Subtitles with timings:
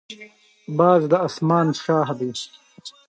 [0.77, 2.31] باز د اسمان شاه دی